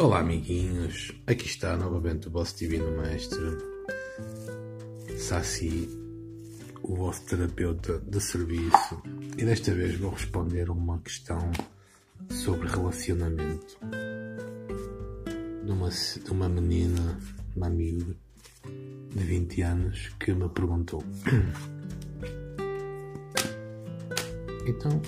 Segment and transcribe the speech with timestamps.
[0.00, 1.12] Olá, amiguinhos.
[1.26, 3.58] Aqui está novamente o vosso Divino Mestre,
[5.18, 5.90] Saci,
[6.82, 9.02] o vosso terapeuta de serviço,
[9.36, 11.52] e desta vez vou responder uma questão
[12.30, 13.78] sobre relacionamento
[15.66, 17.20] de uma, de uma menina,
[17.54, 18.16] uma amiga
[19.14, 21.04] de 20 anos, que me perguntou.
[24.66, 25.00] Então,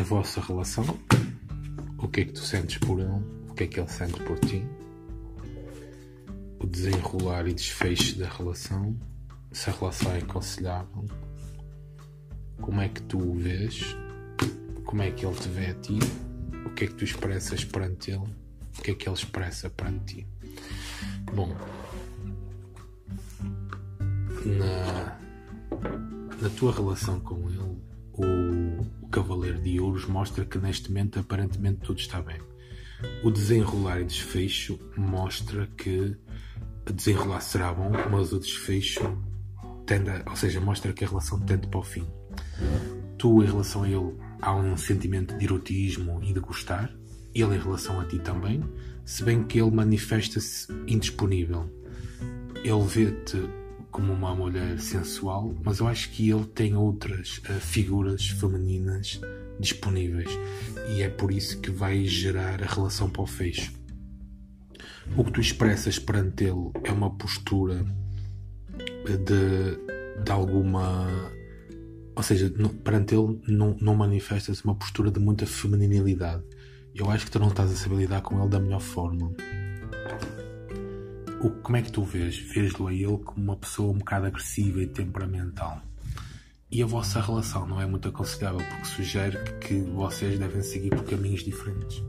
[0.00, 0.98] a vossa relação,
[1.98, 4.38] o que é que tu sentes por ele, o que é que ele sente por
[4.38, 4.66] ti,
[6.58, 8.98] o desenrolar e desfecho da relação,
[9.52, 11.04] se a relação é aconselhável,
[12.62, 13.94] como é que tu o vês,
[14.86, 15.98] como é que ele te vê a ti,
[16.64, 18.20] o que é que tu expressas perante ele,
[18.78, 20.26] o que é que ele expressa perante ti.
[21.34, 21.54] Bom,
[24.46, 25.18] na,
[26.40, 27.89] na tua relação com ele,
[29.10, 32.40] Cavaleiro de Ouros mostra que neste momento aparentemente tudo está bem.
[33.24, 36.16] O desenrolar e desfecho mostra que
[36.92, 39.18] desenrolar será bom, mas o desfecho
[39.86, 42.06] tende a, ou seja, mostra que a relação tende para o fim.
[43.18, 46.92] Tu, em relação a ele, há um sentimento de erotismo e de gostar,
[47.34, 48.62] ele em relação a ti também,
[49.04, 51.68] se bem que ele manifesta-se indisponível.
[52.62, 53.38] Ele vê-te
[53.90, 59.20] como uma mulher sensual, mas eu acho que ele tem outras uh, figuras femininas
[59.58, 60.30] disponíveis
[60.94, 63.72] e é por isso que vai gerar a relação para o fecho.
[65.16, 67.84] O que tu expressas perante ele é uma postura
[69.04, 71.32] de, de alguma.
[72.14, 72.52] Ou seja,
[72.84, 76.44] perante ele não, não manifesta-se uma postura de muita feminilidade.
[76.94, 79.32] Eu acho que tu não estás a saber lidar com ele da melhor forma
[81.40, 82.36] o, como é que tu vês?
[82.36, 85.82] Vês-lo a ele como uma pessoa um bocado agressiva e temperamental.
[86.70, 91.04] E a vossa relação não é muito aconselhável porque sugere que vocês devem seguir por
[91.04, 92.02] caminhos diferentes.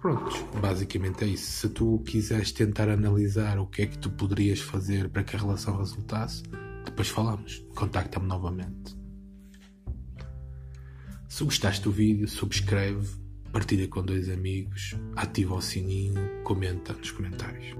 [0.00, 1.50] Prontos, basicamente é isso.
[1.50, 5.38] Se tu quiseres tentar analisar o que é que tu poderias fazer para que a
[5.38, 6.42] relação resultasse,
[6.84, 7.64] depois falamos.
[7.74, 8.96] Contacta-me novamente.
[11.28, 13.23] Se gostaste do vídeo, subscreve
[13.54, 17.76] partilha com dois amigos, ativa o sininho, comenta nos comentários.